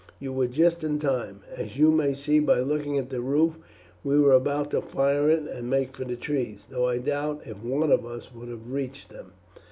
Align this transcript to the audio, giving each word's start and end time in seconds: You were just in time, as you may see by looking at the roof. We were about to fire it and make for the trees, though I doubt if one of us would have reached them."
You 0.19 0.33
were 0.33 0.47
just 0.47 0.83
in 0.83 0.97
time, 0.97 1.41
as 1.55 1.77
you 1.77 1.91
may 1.91 2.15
see 2.15 2.39
by 2.39 2.59
looking 2.61 2.97
at 2.97 3.11
the 3.11 3.21
roof. 3.21 3.59
We 4.03 4.17
were 4.19 4.31
about 4.31 4.71
to 4.71 4.81
fire 4.81 5.29
it 5.29 5.43
and 5.43 5.69
make 5.69 5.95
for 5.95 6.05
the 6.05 6.15
trees, 6.15 6.65
though 6.71 6.87
I 6.87 6.97
doubt 6.97 7.43
if 7.45 7.61
one 7.63 7.91
of 7.91 8.03
us 8.03 8.33
would 8.33 8.49
have 8.49 8.71
reached 8.71 9.09
them." 9.09 9.33